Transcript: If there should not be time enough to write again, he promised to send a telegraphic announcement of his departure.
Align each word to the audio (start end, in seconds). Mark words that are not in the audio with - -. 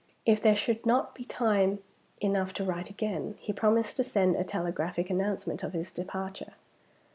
If 0.25 0.41
there 0.41 0.55
should 0.55 0.83
not 0.83 1.13
be 1.13 1.23
time 1.23 1.77
enough 2.19 2.53
to 2.55 2.63
write 2.63 2.89
again, 2.89 3.35
he 3.37 3.53
promised 3.53 3.97
to 3.97 4.03
send 4.03 4.35
a 4.35 4.43
telegraphic 4.43 5.11
announcement 5.11 5.61
of 5.61 5.73
his 5.73 5.93
departure. 5.93 6.53